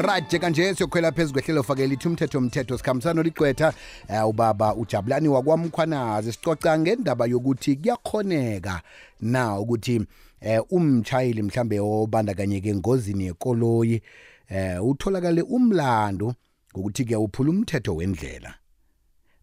right 0.00 0.38
kanje 0.38 0.74
siyokhwela 0.74 1.12
phezu 1.12 1.32
kwehlelo 1.32 1.62
fakela 1.62 1.94
ithi 1.94 2.08
umthetho 2.08 2.38
umthetho 2.38 2.78
sikhambisana 2.78 3.22
ligqwetha 3.22 3.74
um 4.08 4.24
ubaba 4.24 4.74
ujabulani 4.74 5.28
wakwamkhwanazi 5.28 6.32
sicoca 6.32 6.78
ngendaba 6.78 7.26
yokuthi 7.26 7.76
kuyakhoneka 7.76 8.82
na 9.20 9.58
ukuthi 9.58 10.06
eh 10.40 10.62
umchayili 10.70 11.42
mhlambe 11.42 11.80
obandakanyeke 11.80 12.68
engozini 12.68 13.24
yekoloyi 13.24 14.02
eh 14.48 14.84
utholakale 14.84 15.42
umlando 15.42 16.34
ngokuthi 16.76 17.04
ke 17.04 17.16
uphula 17.16 17.50
umthetho 17.50 17.96
wendlela 17.96 18.54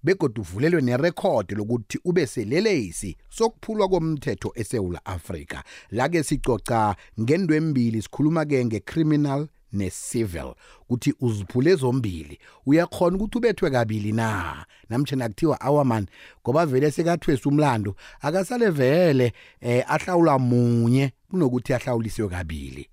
begodwa 0.04 0.42
uvulelwe 0.42 0.82
nerekhodi 0.82 1.56
lokuthi 1.56 2.00
ube 2.06 2.28
selelesi 2.28 3.18
sokuphulwa 3.30 3.90
komthetho 3.90 4.52
eSouth 4.56 4.98
Africa 5.06 5.64
la 5.92 6.10
ke 6.10 6.24
sicoca 6.24 6.96
ngendwembili 7.20 8.02
sikhuluma 8.02 8.46
ke 8.46 8.66
ngecriminal 8.66 9.48
necivil 9.74 10.54
ukuthi 10.82 11.14
uziphule 11.20 11.76
zombili 11.76 12.40
uyakhona 12.66 13.16
ukuthi 13.16 13.38
ubethwe 13.38 13.72
kabili 13.72 14.12
na? 14.12 14.66
Namtjena 14.90 15.30
kuthiwa 15.30 15.62
awaman 15.62 16.08
ngoba 16.42 16.66
vele 16.66 16.92
sekathwesa 16.92 17.50
umlando 17.50 17.96
akasale 18.22 18.70
vele 18.70 19.34
eh 19.62 19.84
ahlawula 19.88 20.40
munye 20.40 21.12
kunokuthi 21.30 21.74
ahlawuliswe 21.74 22.30
kabili. 22.30 22.90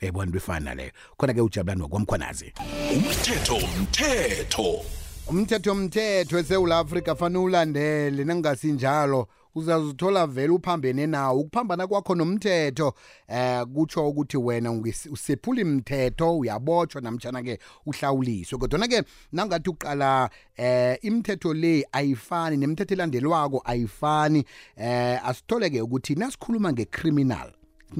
Yayibona 0.00 0.30
befana 0.30 0.74
leyo. 0.74 0.92
Khona 1.16 1.34
ke 1.34 1.40
ujabulani 1.40 1.82
wakwamkhwanazi. 1.82 2.52
Umthetho 2.96 3.56
umthetho 3.56 4.84
umthetho 5.28 5.72
umthetho 5.72 6.38
eSouth 6.38 6.72
Africa 6.72 7.14
fanele 7.16 7.44
ulandele 7.44 8.24
nangasinjalo 8.24 9.28
uzazithola 9.54 10.26
vele 10.26 10.52
uphambene 10.52 11.06
nawo. 11.06 11.40
Ukuphambana 11.40 11.86
kwakho 11.86 12.14
nomthetho 12.14 12.94
eh 13.28 13.64
kutsho 13.74 14.08
ukuthi 14.08 14.36
wena 14.36 14.72
usephula 15.10 15.60
imithetho 15.60 16.38
uyabotshwa 16.38 17.00
namtjana 17.00 17.42
ke 17.42 17.58
uhlawuliswe. 17.86 18.58
Kodwa 18.58 18.88
ke 18.88 19.02
nangathi 19.32 19.70
uqala 19.70 20.30
eh 20.56 20.98
imithetho 21.02 21.54
le 21.54 21.86
ayifani 21.92 22.56
nemithetho 22.56 22.94
elandelwako 22.94 23.62
ayifani 23.64 24.44
eh 24.76 25.26
asithole 25.26 25.70
ke 25.70 25.80
ukuthi 25.80 26.14
nasikhuluma 26.14 26.72
ngecriminal 26.72 27.52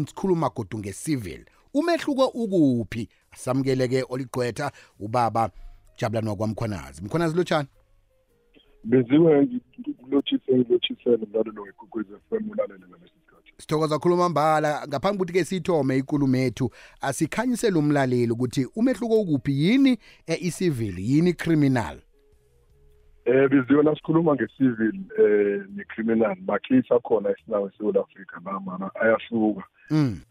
sikhuluma 0.07 0.51
kodwa 0.51 0.81
ngecivil 0.81 1.45
umehluko 1.75 2.27
ukuphi? 2.27 3.09
Samkeleke 3.37 4.05
oligqwetha 4.09 4.73
ubaba 5.01 5.51
jabulani 5.99 6.29
wakwamkhwanazi 6.29 7.03
mkhwanazi 7.03 7.37
lotshani 7.37 7.69
benziwe 8.85 9.49
ngilotshise 10.03 10.59
ngilotshise 10.59 11.11
mlalelo 11.11 11.63
wekwekwezi 11.63 12.11
FM 12.29 12.51
ulalele 12.51 12.85
ngalesi 12.89 13.15
sikhathi. 13.15 13.53
Sithokoza 13.59 13.99
khuluma 13.99 14.29
mbala 14.29 14.87
ngaphambi 14.89 15.17
ukuthi 15.17 15.33
ke 15.33 15.45
sithome 15.45 15.97
ikulumo 15.97 16.37
ethu 16.37 16.71
asikhanyisele 17.01 17.79
umlaleli 17.79 18.33
ukuthi 18.33 18.67
umehluko 18.77 19.21
ukuphi? 19.21 19.65
Yini 19.65 19.99
e-civil? 20.27 20.99
Yini 20.99 21.33
criminal 21.33 21.99
eh 23.25 23.49
biziwe 23.51 23.83
nasikhuluma 23.83 24.35
nge-civil 24.35 24.95
eh 25.19 25.63
ne-criminal. 25.77 26.37
Makhisa 26.47 26.99
khona 27.01 27.31
esinawo 27.31 27.69
eSouth 27.69 27.97
Africa 27.97 28.41
namana 28.45 28.91
ayahluka. 28.95 29.63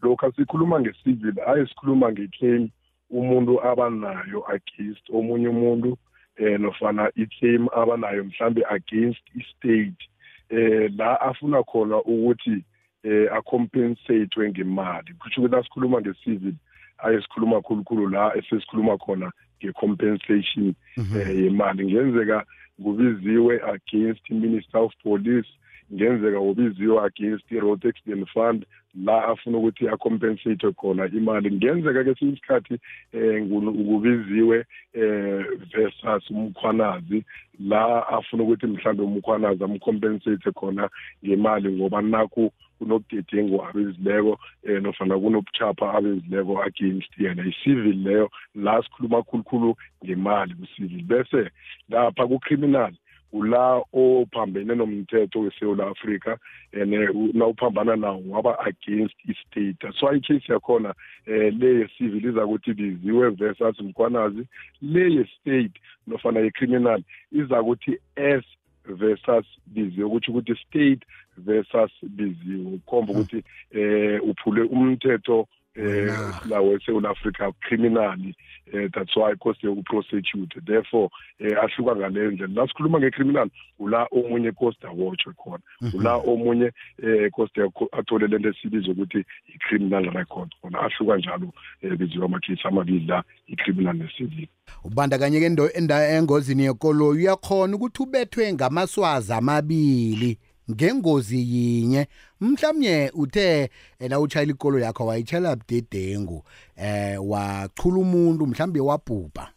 Lokho 0.02 0.32
sikhuluma 0.36 0.80
nge-civil 0.80 1.34
aye 1.46 1.66
sikhuluma 1.66 2.12
nge-claim 2.12 2.68
umuntu 3.10 3.64
abanayo 3.64 4.44
against 4.48 5.10
omunye 5.10 5.48
umuntu 5.48 5.96
eh 6.36 6.60
nofana 6.60 7.10
i-claim 7.16 7.68
abanayo 7.76 8.24
mhlambe 8.24 8.62
against 8.70 9.22
i-state 9.34 10.02
eh 10.50 10.90
la 10.96 11.20
afuna 11.20 11.62
khona 11.62 11.96
ukuthi 11.96 12.64
eh 13.04 13.32
acompensate 13.32 14.48
ngemali. 14.48 15.14
Kusho 15.18 15.40
ukuthi 15.40 15.56
asikhuluma 15.56 16.00
nge-civil 16.00 16.54
aye 16.98 17.22
sikhuluma 17.22 17.62
khulukhulu 17.62 18.08
la 18.08 18.36
esesikhuluma 18.36 18.98
khona 18.98 19.32
nge-compensation 19.62 20.74
eh 20.98 21.42
yemali. 21.42 21.86
Ngenzeka 21.86 22.44
kubiziwe 22.82 23.60
against 23.62 24.30
minister 24.30 24.78
of 24.78 24.92
police 25.02 25.48
ngenzeka 25.94 26.40
ubiziwe 26.40 26.98
against 27.04 27.52
i-road 27.52 27.86
accident 27.86 28.28
fund 28.28 28.66
la 28.94 29.24
afuna 29.28 29.58
ukuthi 29.58 29.88
acompensate 29.88 30.72
khona 30.72 31.06
imali. 31.06 31.50
Ngenzeka 31.50 32.04
ke 32.04 32.14
sinye 32.14 32.32
isikhathi 32.32 32.78
eh 33.12 33.46
kubiziwe 33.48 34.64
eh 34.94 35.44
versus 35.72 36.30
umkhwanazi 36.30 37.24
la 37.60 38.08
afuna 38.08 38.42
ukuthi 38.42 38.66
mhlambe 38.66 39.02
umkhwanazi 39.02 39.64
amcompensate 39.64 40.52
khona 40.52 40.88
ngemali 41.24 41.72
ngoba 41.72 42.02
nakho 42.02 42.52
kunobudedengu 42.78 43.64
abezileko 43.64 44.38
eh 44.64 44.82
nofana 44.82 45.18
kunobuchapha 45.18 45.94
abezileko 45.94 46.62
against 46.62 47.12
yena. 47.18 47.44
I-civil 47.44 47.96
leyo 48.04 48.30
la 48.54 48.82
sikhuluma 48.82 49.22
khulukhulu 49.22 49.76
ngemali 50.04 50.54
ku-civil. 50.54 51.02
Bese 51.02 51.50
lapha 51.88 52.26
ku-criminal 52.26 52.92
ula 53.32 53.82
ophambene 53.92 54.74
nomthetho 54.74 55.40
weSouth 55.40 55.80
Africa 55.80 56.38
and 56.72 56.92
nawuphambana 57.34 57.96
nawo 57.96 58.22
waba 58.28 58.56
against 58.66 59.14
istate. 59.26 59.92
So 59.98 60.06
icase 60.12 60.52
yakhona 60.52 60.94
eh 61.26 61.52
le 61.58 61.80
yecivil 61.80 62.24
iza 62.24 62.44
ukuthi 62.46 62.74
biziwe 62.74 63.30
versus 63.30 63.80
mkhwanazi 63.80 64.46
le 64.82 65.14
yestate 65.14 65.80
nofana 66.06 66.40
yecriminal 66.40 67.02
iza 67.32 67.62
ukuthi 67.62 67.98
s 68.16 68.44
versus 68.86 69.46
biziwe 69.66 70.04
ukuthi 70.04 70.30
ukuthi 70.30 70.54
state 70.56 71.06
versus 71.38 71.90
biziwe. 72.02 72.74
Ukhomba 72.74 73.12
ukuthi 73.12 73.44
eh 73.70 74.20
uphule 74.24 74.62
umthetho 74.62 75.48
eh 75.76 76.14
lawo 76.48 76.76
eSouth 76.76 77.04
Africa 77.04 77.52
criminally 77.60 78.34
eh 78.72 78.88
that's 78.94 79.16
why 79.16 79.34
cost 79.34 79.64
yokuprosecute 79.64 80.60
therefore 80.66 81.08
eh 81.38 81.56
ahluka 81.62 81.96
ngale 81.96 82.30
ndlela 82.30 82.54
lasikhuluma 82.54 82.98
ngecriminal 83.00 83.50
ula 83.78 84.08
omunye 84.12 84.52
cost 84.52 84.84
awatchwe 84.84 85.32
khona. 85.32 85.62
Ula 85.94 86.14
omunye 86.14 86.72
eh 87.02 87.30
cost 87.30 87.58
athole 87.92 88.26
lento 88.26 88.48
esibizwa 88.48 88.92
ukuthi 88.92 89.24
i-criminal 89.54 90.10
record 90.10 90.54
khona. 90.60 90.80
Ahluka 90.80 91.16
njalo 91.16 91.52
eh 91.82 91.96
biziwa 91.96 92.24
amakhisi 92.26 92.68
amabili 92.68 93.06
la 93.06 93.24
i-criminal 93.46 93.96
ne-civil. 93.96 94.48
Ubandakanyeke 94.84 95.46
endo 95.46 95.70
engozini 95.90 96.64
yekoloyi. 96.64 97.18
Uyakhona 97.18 97.76
ukuthi 97.76 98.02
ubethwe 98.02 98.52
ngamaswazi 98.52 99.32
amabili. 99.32 100.38
Ngengozi 100.70 101.38
yinye. 101.38 102.06
Mhlawumnye 102.40 103.10
uthe 103.14 103.70
la 104.00 104.20
utshayela 104.20 104.52
ikolo 104.52 104.78
yakho 104.78 105.06
wayitshela 105.06 105.56
budedengu 105.56 106.44
eh 106.76 107.18
wachula 107.28 107.98
umuntu 107.98 108.46
mhlawumbe 108.46 108.80
wabhubha. 108.80 109.52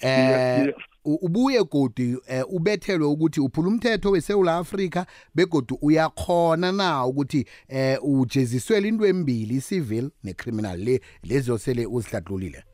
Eh 0.00 0.74
ubuye 1.04 1.64
godi 1.64 2.16
ubethelwe 2.48 3.06
ukuthi 3.06 3.40
uphula 3.40 3.68
umthetho 3.68 4.10
weSouth 4.10 4.48
Africa 4.48 5.04
begodi 5.34 5.74
uyakhona 5.82 6.72
na 6.72 7.06
ukuthi 7.06 7.46
eh 7.68 7.98
ujeziswele 8.02 8.88
into 8.88 9.06
embili 9.06 9.60
civil 9.60 10.10
necriminal 10.24 10.78
le 10.78 11.00
lezo 11.22 11.58
sele 11.58 11.86
uzihladlulile 11.86 12.64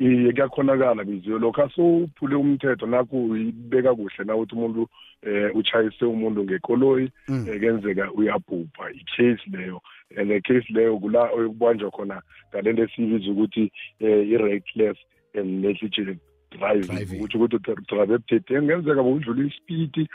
iye 0.00 0.32
kuyakhonakala 0.32 1.04
biziwe 1.04 1.38
lokho 1.38 1.62
asowuphule 1.62 2.34
umthetho 2.36 2.86
nakho 2.86 3.16
uyibeka 3.16 3.94
kuhle 3.94 4.24
na 4.24 4.34
ukuthi 4.36 4.54
umuntu 4.54 4.88
eh 5.22 5.50
uchayise 5.54 6.04
umuntu 6.04 6.44
ngekoloyi 6.44 7.10
kenzeka 7.60 8.12
uyabhubha. 8.12 8.84
I-case 9.00 9.44
leyo 9.52 9.80
and 10.16 10.42
case 10.42 10.66
leyo 10.70 10.98
kula 10.98 11.22
okubanjwa 11.30 11.90
khona 11.90 12.22
ngalento 12.48 12.82
esiyibiza 12.82 13.30
ukuthi 13.30 13.72
i-reckless 14.00 14.96
and 15.34 15.62
negligent. 15.64 16.20
Driving 16.50 17.16
ukuthi 17.16 17.36
ukuthi 17.36 17.58
drive 17.88 18.14
ebudedengu 18.14 18.66
ngenzeka 18.66 19.02
bowudlula 19.02 19.42
ispeed 19.48 20.08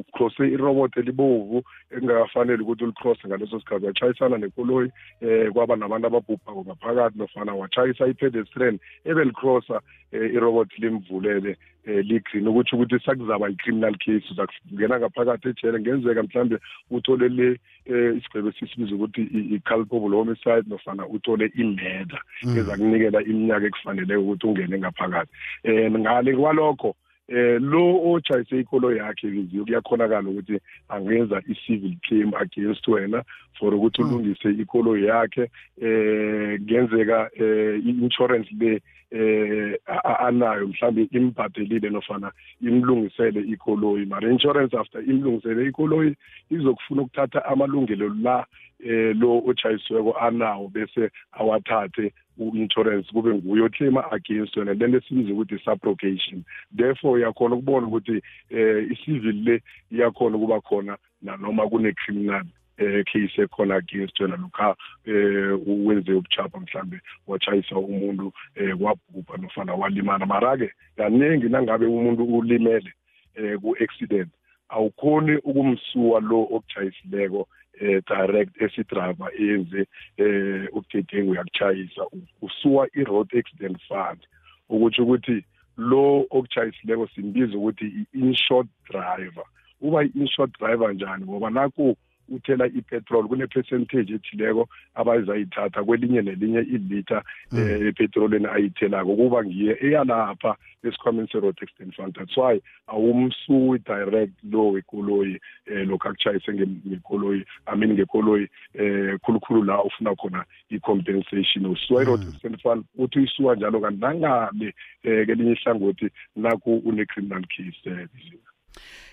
ucrosse 0.00 0.44
irobot 0.48 0.96
elibovu 0.96 1.62
engakafanele 1.90 2.62
ukuthi 2.62 2.84
ulicrosse 2.84 3.28
ngaleso 3.28 3.60
sikhathi. 3.60 3.86
Wachayisana 3.86 4.38
nekoloyi 4.38 4.90
eh 5.20 5.52
kwaba 5.52 5.76
nabantu 5.76 6.06
ababhubhako 6.06 6.64
ngaphakathi 6.64 7.18
nofana 7.18 7.54
wachayisa 7.54 8.06
i-pedestrian 8.06 8.78
ebelicrossa 9.04 9.80
irobot 10.12 10.70
limvulele. 10.78 11.56
Li-green 11.86 12.48
ukuthi 12.48 12.76
ukuthi 12.76 13.04
sakuzaba 13.04 13.50
i-criminal 13.50 13.94
case 13.98 14.24
uzakungena 14.30 14.98
ngaphakathi 14.98 15.48
ejele 15.48 15.80
ngenzeka 15.80 16.22
mhlambe 16.22 16.58
uthole 16.90 17.28
le 17.28 17.48
isigcebe 17.86 18.48
esisibiza 18.48 18.94
ukuthi 18.94 19.22
i-culpable 19.56 20.16
homicide 20.16 20.68
nofana 20.68 21.06
uthole 21.06 21.52
i-murder 21.54 22.20
ezakunikela 22.58 23.22
iminyaka 23.22 23.66
ekufaneleyo 23.66 24.22
ukuthi 24.22 24.46
ungene 24.46 24.78
ngaphakathi. 24.78 25.32
Um 25.64 25.98
ngale 25.98 26.36
kwalokho 26.36 26.94
eh 27.30 27.60
lo 27.60 28.12
ojayise 28.12 28.60
ikolo 28.60 28.92
yakhe 28.92 29.26
biziwe 29.30 29.64
kuyakhonakala 29.64 30.28
ukuthi 30.30 30.58
angenza 30.88 31.42
i-civil 31.48 31.94
claim 32.02 32.34
against 32.34 32.88
wena 32.88 33.22
for 33.58 33.74
ukuthi 33.74 34.02
ulungise 34.02 34.50
ikolo 34.50 34.98
yakhe 34.98 35.50
eh 35.82 36.60
kuyenzeka 36.60 37.30
eh 37.34 37.78
i-insurance 37.86 38.50
le 38.60 38.82
eh 39.10 39.78
anayo 40.18 40.68
mhlambe 40.68 41.08
imbhadelile 41.12 41.90
nofana 41.90 42.32
imlungisele 42.62 43.40
ikoloyi. 43.40 44.06
Mara 44.06 44.30
insurance 44.30 44.76
after 44.76 45.00
imlungisele 45.02 45.68
ikoloyi 45.68 46.16
izokufuna 46.50 47.02
ukuthatha 47.02 47.44
amalungelo 47.44 48.08
la 48.22 48.46
eh 48.84 49.16
lo 49.16 49.42
ochayisiweko 49.46 50.12
anawo 50.18 50.68
bese 50.68 51.10
awathathe 51.32 52.12
u-insurance 52.38 53.12
kube 53.12 53.34
nguye 53.34 53.62
oclaima 53.62 54.12
against 54.12 54.56
wena 54.56 54.74
lento 54.74 54.98
esibiza 54.98 55.32
ukuthi 55.32 55.58
subrogation 55.58 56.42
therefore 56.76 57.14
uyakhona 57.14 57.54
ukubona 57.54 57.86
ukuthi 57.86 58.22
eh 58.50 58.90
i-civil 58.90 59.36
le 59.44 59.62
iyakhona 59.92 60.36
ukuba 60.36 60.60
khona 60.60 60.96
nanoma 61.22 61.68
kune-criminal 61.68 62.46
eh 62.78 63.04
case 63.04 63.42
ekhona 63.42 63.74
against 63.74 64.20
wena 64.20 64.36
lokha 64.36 64.76
eh 65.04 65.58
wenze 65.66 66.12
ubuchapha 66.12 66.60
mhlambe 66.60 67.00
wachayisa 67.26 67.76
umuntu 67.76 68.32
eh 68.54 68.76
kwabhubha 68.76 69.36
nofana 69.36 69.74
walimala. 69.74 70.26
Mara-ke 70.26 70.72
kaningi 70.96 71.48
nangabe 71.48 71.86
umuntu 71.86 72.24
ulimele 72.24 72.92
eh 73.34 73.58
ku-accident 73.60 74.30
awukhoni 74.70 75.36
ukumsuwa 75.36 76.20
lo 76.20 76.40
okuchayisileko 76.40 77.48
eh 77.80 78.02
direct 78.06 78.62
esidriver 78.62 79.30
eyenze 79.38 79.86
eh 80.16 80.68
ubugedengu 80.72 81.30
uyakuchayisa 81.30 82.02
usuwa 82.42 82.88
i-road 82.94 83.28
accident 83.38 83.78
fund 83.88 84.20
ukuthi 84.68 85.02
ukuthi 85.02 85.44
lo 85.76 86.26
okuchayisileko 86.30 87.08
simbiza 87.14 87.56
ukuthi 87.58 87.84
i-insured 87.84 88.68
driver. 88.90 89.44
Uba 89.80 90.04
i-insured 90.04 90.52
driver 90.58 90.94
njani? 90.94 91.24
Ngoba 91.24 91.50
naku 91.50 91.96
uthela 92.30 92.66
ipetrol 92.66 93.28
kune-percentage 93.28 94.14
ethileko 94.14 94.68
abazayithatha 94.94 95.84
kwelinye 95.84 96.22
nelinye 96.22 96.60
ilitha 96.60 97.22
um 97.52 97.86
epetroleni 97.88 98.46
ayithelako. 98.46 99.16
Kuba 99.16 99.44
ngiye 99.44 99.76
eyalapha 99.80 100.56
esikhwameni 100.84 101.28
se-road 101.32 101.56
accident 101.62 101.94
fund 101.94 102.14
that's 102.14 102.36
why 102.36 102.60
awumsuwi 102.86 103.78
direct 103.78 104.32
lo 104.50 104.70
wekoloyi 104.70 105.40
um 105.70 105.88
lokhu 105.88 106.08
akuchayise 106.08 106.52
ngekoloyi 106.52 107.44
i 107.66 107.76
mean 107.76 107.92
ngekoloyi 107.92 108.48
um 108.80 109.18
khulukhulu 109.18 109.64
la 109.64 109.82
ufuna 109.84 110.14
khona 110.14 110.44
i-compensation 110.70 111.66
usuwa 111.66 112.02
i-road 112.02 112.22
accident 112.22 112.62
fund 112.62 112.84
uthi 112.98 113.18
uyisuwa 113.18 113.56
njalo 113.56 113.80
kanti 113.80 114.00
nangale 114.00 114.74
um 115.04 115.26
kelinye 115.26 115.52
ihlangothi 115.52 116.10
naku 116.36 116.82
une-criminal 116.84 117.42
case 117.42 117.90
um 117.90 118.08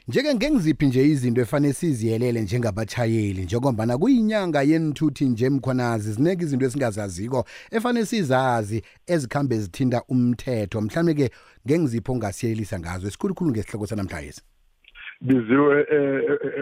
njeke 0.09 0.36
ngengiziphi 0.36 0.86
nje 0.86 1.04
izinto 1.04 1.42
efanele 1.42 1.74
siziyelele 1.74 2.42
njengabatshayeli 2.42 3.42
njengombana 3.42 3.98
kuyinyanga 3.98 4.62
yenithuthi 4.62 5.25
nje 5.25 5.50
mkhonazi 5.50 6.12
zineke 6.12 6.44
izinto 6.44 6.65
esingazaziko 6.65 7.45
efanele 7.71 8.06
sizazi 8.06 8.81
ezikhambe 9.07 9.56
zithinta 9.57 10.01
umthetho. 10.09 10.81
Mhlawumbe-ke 10.81 11.30
ngengiziphi 11.65 12.12
ongasiyelelisa 12.12 12.80
ngazo 12.80 13.07
esikhulukhulu 13.07 13.51
ngesihloko 13.51 13.88
sanamhlanje 13.88 14.42
biziwe 15.21 15.75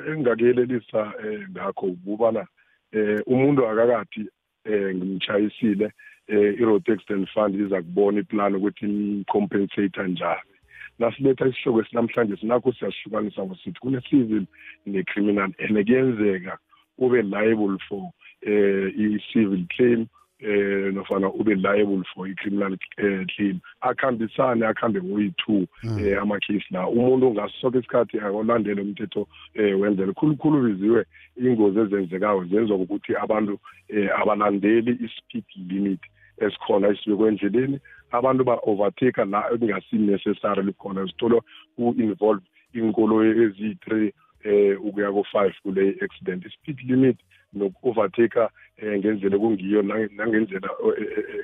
engingakuyelelisa 0.07 1.01
um 1.23 1.45
ngakho 1.51 1.85
ukubana 1.85 2.47
um 2.93 3.19
umuntu 3.25 3.67
akakathi 3.67 4.21
um 4.65 4.95
ngimchayisile 4.95 5.87
um 6.29 6.55
i-road 6.61 6.91
accident 6.93 7.29
fund 7.33 7.55
iza 7.55 7.81
kubona 7.81 8.19
iplan 8.19 8.55
ukuthi 8.55 8.85
imcompensate 8.85 10.03
njani. 10.07 10.54
Nasiletha 10.99 11.47
isihloko 11.47 11.81
esinamhlanje 11.81 12.35
sinakho 12.37 12.73
siyasihlukanisa 12.73 13.45
ngosithi 13.45 13.79
kune-civil 13.79 14.45
ne-criminal 14.85 15.51
and 15.59 15.85
kuyenzeka 15.87 16.57
ube 16.97 17.21
liable 17.21 17.77
for 17.89 18.11
eh 18.41 18.91
i-civil 18.97 19.65
claim 19.75 20.07
eh 20.39 20.93
nofana 20.93 21.27
ube 21.33 21.55
liable 21.55 22.03
for 22.13 22.27
i-criminal 22.27 22.77
eh, 22.97 23.25
claim. 23.35 23.59
Akhambisane 23.81 24.65
akhambe 24.65 25.01
ngoyi-two 25.01 25.67
eh 25.99 26.21
ama-case 26.21 26.65
la. 26.71 26.87
Umuntu 26.87 27.31
ngasoke 27.31 27.79
isikhathi 27.79 28.19
akolandele 28.19 28.81
umthetho 28.81 29.27
eh 29.53 29.79
wenzele. 29.79 30.13
Khulukhulu 30.13 30.63
biziwe 30.63 31.05
ingozi 31.37 31.79
ezenzekayo 31.79 32.45
zenziwa 32.45 32.77
ukuthi 32.77 33.15
abantu 33.15 33.59
eh 33.89 34.09
abalandeli 34.19 34.91
i-speed 34.91 35.45
limit 35.69 36.01
esikhona 36.37 36.87
esibekwe 36.87 37.27
endleleni 37.27 37.79
abantu 38.17 38.43
ba-overtake 38.43 39.25
la 39.25 39.39
ekungasi-necessary 39.53 40.63
likhona 40.63 41.05
zithola 41.05 41.39
ku-involve 41.75 42.43
inkoloyi 42.73 43.31
eziyi-three 43.43 44.13
eh 44.45 44.77
ukuya 44.85 45.11
ko-five 45.11 45.55
kule 45.63 45.95
accident 46.01 46.45
i-speed 46.45 46.79
limit 46.89 47.17
noku-overtake 47.53 48.43
eh 48.77 48.99
ngendlela 48.99 49.37
kungiyo 49.37 49.81
nangendlela 49.81 50.69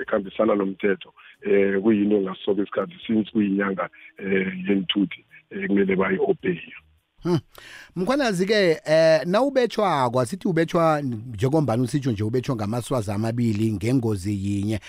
ekhambisana 0.01 0.55
nomthetho 0.55 1.13
eh 1.41 1.81
kuyini 1.81 2.15
ongasoke 2.15 2.61
isikhathi 2.61 2.97
since 3.07 3.31
kuyinyanga 3.31 3.89
eh 4.17 4.47
yenthuthi 4.67 5.25
kumele 5.67 5.95
bayi-obeye. 5.95 6.73
Hmm. 7.23 7.39
Mkhwanazi-ke 7.95 8.81
eh 8.85 9.21
nawubetshwako 9.25 10.19
asithi 10.19 10.47
ubetshwa 10.47 11.01
njengombani 11.01 11.83
usitsho 11.83 12.11
nje 12.11 12.23
ubetshwa 12.23 12.55
ngamaswazi 12.55 13.11
amabili 13.11 13.73
ngengozi 13.73 14.45
yinye. 14.45 14.79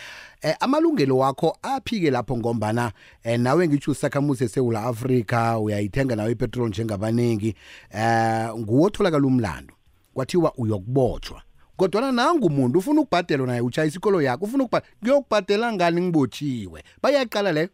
Eh 0.43 0.57
amalungelo 0.61 1.19
wakho 1.19 1.57
aphike 1.63 2.11
lapho 2.11 2.37
ngombana 2.37 2.93
eh 3.23 3.41
nawe 3.41 3.69
ngitsho 3.69 3.91
usakhamuzi 3.91 4.45
eSouth 4.45 4.77
Africa 4.77 5.59
uyayithenga 5.63 6.17
nawe 6.17 6.33
ipetrol 6.33 6.69
njengabaningi 6.69 7.55
eh 7.91 8.55
nguwotholakala 8.57 9.27
umlando. 9.27 9.75
Kwathiwa 10.15 10.55
uyokubotshwa 10.57 11.43
kodwana 11.77 12.13
nangu 12.13 12.47
umuntu 12.47 12.79
ufuna 12.79 13.01
ukubhadela 13.01 13.47
naye 13.47 13.61
uchayisa 13.61 13.97
ikolo 13.97 14.23
yakho 14.23 14.45
ufuna 14.45 14.65
ukubhadela 14.65 15.73
ngani 15.73 16.01
ngibotshiwe 16.01 16.83
bayaqala 17.03 17.53
leyo 17.53 17.69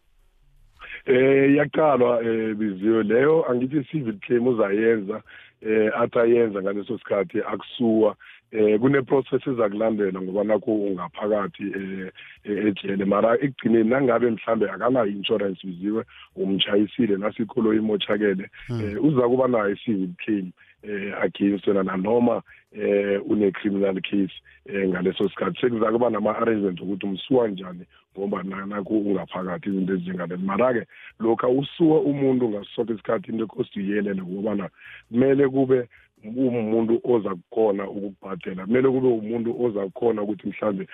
eh 1.09 1.55
yaqalwa 1.57 2.21
eh 2.23 2.55
biziwe 2.55 3.03
leyo. 3.03 3.45
Angithi 3.49 3.83
civil 3.91 4.17
claim 4.21 4.47
uzayenza 4.47 5.21
eh 5.61 5.89
athi 6.01 6.19
ayenza 6.19 6.61
ngaleso 6.61 6.97
sikhathi 6.97 7.41
akusuwa. 7.41 8.15
Eh 8.51 8.79
kune 8.79 9.01
process 9.01 9.47
ezakulandela 9.47 10.21
ngoba 10.21 10.43
nakho 10.43 10.71
ungaphakathi 10.73 11.63
eh 11.63 12.11
ejele. 12.43 13.05
Mara 13.05 13.35
ekugcineni 13.35 13.89
nangabe 13.89 14.31
mhlambe 14.31 14.69
akanayo 14.69 15.07
insurance 15.07 15.67
biziwe 15.67 16.03
umchayisile 16.35 17.17
nasikolo 17.17 17.73
imochakele 17.73 18.49
eh 18.69 19.03
uza 19.03 19.29
kuba 19.29 19.47
nayo 19.47 19.75
civil 19.75 20.09
claim 20.17 20.51
eh 20.83 21.13
against 21.21 21.67
wena 21.67 21.83
nanoma 21.83 22.41
eh 22.71 23.21
une 23.29 23.51
criminal 23.51 24.01
case 24.01 24.33
eh 24.65 24.87
ngaleso 24.87 25.29
sikhathi. 25.29 25.61
Sekuza 25.61 25.91
kuba 25.91 26.09
nama 26.09 26.37
arrangement 26.37 26.81
ukuthi 26.81 27.05
umsuwa 27.05 27.47
njani 27.47 27.85
ngoba 28.17 28.43
naku 28.43 28.97
ungaphakathi 28.97 29.69
izinto 29.69 29.93
ezingalelo 29.93 30.41
mara-ke 30.41 30.85
lokhu 31.19 31.59
usuwa 31.59 32.01
umuntu 32.01 32.49
ngasoke 32.49 32.93
isikhathi 32.93 33.31
into 33.31 33.43
ekosi 33.43 33.79
uyiyelele 33.79 34.21
ngokubana 34.21 34.69
kumele 35.09 35.47
kube 35.47 35.87
umuntu 36.23 37.01
oza 37.03 37.29
kukhona 37.29 37.89
ukukubhadela 37.89 38.65
kumele 38.65 38.89
kube 38.89 39.07
umuntu 39.07 39.63
oza 39.63 39.85
kukhona 39.85 40.21
ukuthi 40.21 40.47
mhlambe 40.47 40.87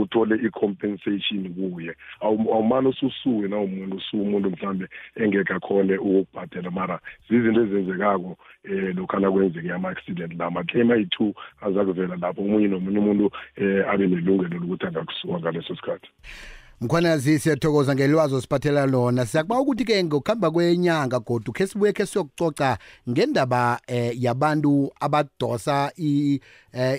uthole 0.00 0.34
i-compensation 0.46 1.54
kuye. 1.54 1.94
Awumane 2.20 2.88
ususuwe 2.88 3.48
na 3.48 3.58
umuntu 3.58 3.96
usuwe 3.96 4.22
umuntu 4.22 4.50
mhlambe 4.50 4.88
engekho 5.16 5.54
akhone 5.54 5.98
ukukubhadela. 5.98 6.70
Mara 6.70 7.00
zizinto 7.28 7.60
ezenzekako 7.62 8.36
um 8.64 8.96
lokhana 8.96 9.30
kwenzeke 9.30 9.72
ama-accident 9.72 10.38
la. 10.38 10.46
Ama-claim 10.46 10.90
ayi-two 10.90 11.34
azakuvela 11.62 12.16
lapho. 12.16 12.42
Omunye 12.42 12.68
nomunye 12.68 12.98
umuntu 12.98 13.24
um 13.58 13.82
abe 13.88 14.06
nelungelo 14.06 14.58
lokuthi 14.58 14.86
angakusuwa 14.86 15.40
ngaleso 15.40 15.76
sikhathi. 15.76 16.10
Mkhwanazi 16.80 17.38
siyathokoza 17.38 17.94
ngelwazi 17.94 18.34
osiphathela 18.34 18.86
lona. 18.86 19.26
Siyakuba 19.26 19.60
ukuthi-ke 19.60 20.04
ngokuhamba 20.04 20.50
kwenyanga 20.50 21.18
godu 21.18 21.52
khe 21.52 21.66
sibuye 21.66 21.92
khe 21.92 22.06
siyokucoca 22.06 22.78
ngendaba 23.08 23.80
eh, 23.86 24.22
yabantu 24.22 24.92
abadosa 25.00 25.92
eh, 25.96 26.40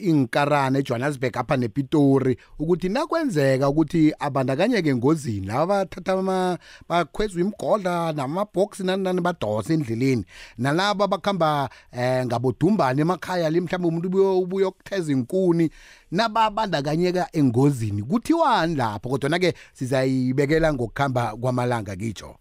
inkarana 0.04 0.80
ejohannesburg 0.80 1.38
apha 1.38 1.58
nepitori 1.58 2.38
ukuthi 2.60 2.90
nakwenzeka 2.90 3.70
ukuthi 3.70 4.14
abandakanyeke 4.20 4.90
engozini 4.90 5.48
laba 5.48 5.86
bathatha 5.86 6.58
bakhwezwa 6.90 7.42
imigodla 7.42 8.14
namabhoksi 8.14 8.84
nani 8.84 9.04
nani 9.04 9.22
badosa 9.22 9.74
endleleni. 9.74 10.26
Nalaba 10.58 11.08
bakuhamba 11.08 11.70
eh, 11.92 12.26
ngabodumbane 12.26 13.02
emakhaya 13.02 13.50
li 13.50 13.62
mhlawumbe 13.62 13.88
umuntu 13.88 14.42
ubuye 14.42 14.66
ukutheza 14.66 15.12
inkuni 15.12 15.70
nababandakanyeka 16.12 17.30
engozini. 17.34 18.04
Kuthiwani 18.04 18.76
lapho 18.76 19.10
kodwana-ke 19.10 19.54
sizayibekela 19.74 20.74
ngokuhamba 20.74 21.36
kwamalanga 21.36 21.96
kitsho 21.96 22.36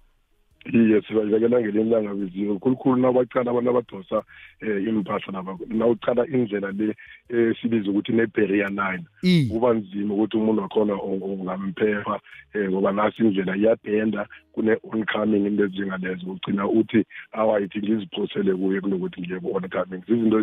iye 0.64 1.02
sibayibekela 1.02 1.60
ngelinye 1.60 1.86
ilanga 1.86 2.14
biziwe 2.14 2.58
khulukhulu 2.58 2.96
nawubacala 2.96 3.50
abantu 3.50 3.70
abadosa 3.70 4.22
um 4.62 4.88
impahla 4.88 5.32
naba 5.32 5.58
nawucala 5.68 6.26
indlela 6.26 6.70
le 6.72 6.96
esibiza 7.28 7.90
ukuthi 7.90 8.12
ne-barrier 8.12 8.70
line 8.70 9.04
kuba 9.50 9.72
nzima 9.74 10.14
ukuthi 10.14 10.36
umuntu 10.36 10.62
wakhona 10.62 11.02
ungamphepha 11.02 12.20
um 12.54 12.70
ngoba 12.70 12.92
nasi 12.92 13.22
indlela 13.22 13.56
iyabhenda 13.56 14.26
kune-oncoming 14.52 15.46
into 15.46 15.64
ezinjengalezo. 15.64 16.26
Ugcina 16.30 16.68
uthi 16.68 17.04
awayithi 17.32 17.78
ngiziphosele 17.78 18.54
kuye 18.54 18.80
kunokuthi 18.80 19.20
ngiye 19.20 19.40
ku-oncoming. 19.40 20.02
Zizinto 20.08 20.38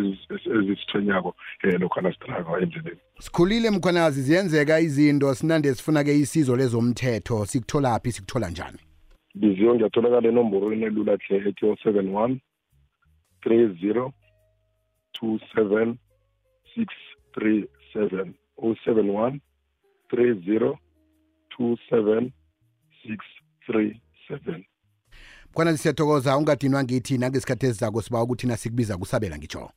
ezisithwenyako 0.58 1.34
um 1.64 1.80
lokhana 1.80 2.12
sitraka 2.12 2.60
endleleni. 2.60 3.00
Sikhulile 3.18 3.70
mkhwanazi 3.70 4.22
ziyenzeka 4.22 4.80
izinto 4.80 5.34
sinande 5.34 5.74
sifuna-ke 5.74 6.18
isizo 6.18 6.56
lezomthetho. 6.56 7.46
Sikutholaphi 7.46 8.12
sikuthola 8.12 8.50
njani? 8.50 8.78
Biziwe 9.40 9.74
ngiyatholakala 9.74 10.28
enomborweni 10.28 10.84
elula 10.88 11.14
hle 11.22 11.36
ethi 11.48 11.66
o 11.66 11.76
seven 11.84 12.06
one 12.24 12.34
three 13.42 13.64
zero 13.80 14.04
two 15.16 15.38
seven 15.54 15.86
six 16.74 16.88
637 17.34 18.34
071 18.56 19.40
30 20.10 20.78
27 21.58 22.30
637 23.68 24.64
khona 25.54 25.76
siyathokoza 25.76 26.36
ungadinwa 26.38 26.84
ngithi 26.84 27.18
nangesikhathi 27.18 27.66
ezizako 27.66 28.02
siba 28.02 28.22
ukuthi 28.22 28.46
nasikubiza 28.46 28.96
kusabela 28.96 29.38
ngitsho 29.38 29.70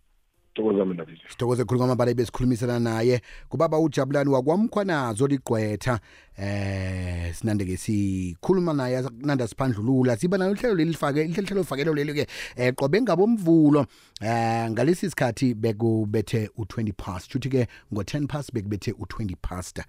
thokoza 0.55 0.85
mina 0.85 1.05
bizo 1.05 1.21
sithokoze 1.29 1.65
khulu 1.65 1.79
kwamabala 1.79 2.13
besikhulumisana 2.13 2.79
naye. 2.79 3.21
Kubaba 3.49 3.79
ujabulani 3.79 4.29
wakwamkhwanazo 4.29 5.27
ligqwetha. 5.27 5.99
Eh 6.37 7.33
sinande-ke 7.35 7.77
sikhuluma 7.77 8.73
naye 8.73 9.03
nanda 9.19 9.47
siphandlulula 9.47 10.17
siba 10.17 10.37
nalo 10.37 10.55
ihlelo 10.55 10.75
leli 10.75 10.91
lifake 10.91 11.25
ihlelo 11.25 11.63
fakelo 11.63 11.93
leli 11.93 12.13
ke 12.13 12.27
eh 12.55 12.73
qobe 12.75 13.01
ngabomvulo. 13.01 13.85
Eh 14.21 14.71
ngalesi 14.71 15.09
sikhathi 15.09 15.53
bekubethe 15.53 16.49
u20 16.57 16.93
past. 16.93 17.31
Futhi 17.31 17.49
ke 17.49 17.67
ngo10 17.93 18.27
past 18.27 18.53
bekubethe 18.53 18.91
u20 18.91 19.35
past 19.41 19.81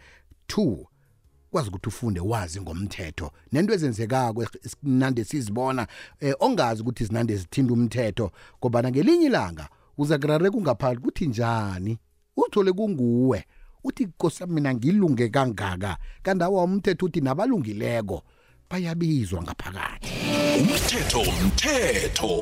2 0.48 0.84
kwazi 1.50 1.68
ukuthi 1.68 1.88
ufunde 1.88 2.20
wazi 2.20 2.60
ngomthetho. 2.60 3.32
Nento 3.52 3.74
ezenzekako 3.74 4.46
sinande 4.46 5.24
sizibona 5.24 5.86
eh, 6.20 6.34
ongazi 6.40 6.82
ukuthi 6.82 7.04
zinande 7.04 7.36
zithinda 7.36 7.74
umthetho. 7.74 8.30
Ngoba 8.58 8.82
ngelinye 8.90 9.26
ilanga 9.26 9.68
uza 9.98 10.18
kurare 10.18 10.50
kungaphakathi 10.50 11.00
kuthi 11.00 11.26
njani? 11.26 11.98
Uthole 12.36 12.72
kunguwe. 12.72 13.44
Uthi 13.84 14.06
kosa 14.06 14.46
mina 14.46 14.74
ngilunge 14.74 15.28
kangaka. 15.28 15.96
Kanti 16.22 16.44
awa 16.44 16.64
umthetho 16.64 17.06
uthi 17.06 17.20
nabalungileko. 17.20 18.22
Bayabizwa 18.70 19.42
ngaphakathi. 19.42 20.12
Umthetho 20.60 21.20
umthetho. 21.20 22.30